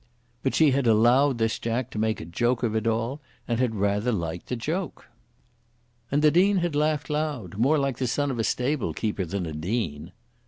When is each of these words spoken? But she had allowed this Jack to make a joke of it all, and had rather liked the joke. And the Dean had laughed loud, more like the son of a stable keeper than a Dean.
But 0.41 0.55
she 0.55 0.71
had 0.71 0.87
allowed 0.87 1.37
this 1.37 1.59
Jack 1.59 1.91
to 1.91 1.99
make 1.99 2.19
a 2.19 2.25
joke 2.25 2.63
of 2.63 2.75
it 2.75 2.87
all, 2.87 3.21
and 3.47 3.59
had 3.59 3.75
rather 3.75 4.11
liked 4.11 4.47
the 4.47 4.55
joke. 4.55 5.05
And 6.09 6.23
the 6.23 6.31
Dean 6.31 6.57
had 6.57 6.75
laughed 6.75 7.07
loud, 7.11 7.57
more 7.59 7.77
like 7.77 7.99
the 7.99 8.07
son 8.07 8.31
of 8.31 8.39
a 8.39 8.43
stable 8.43 8.95
keeper 8.95 9.25
than 9.25 9.45
a 9.45 9.53
Dean. 9.53 10.11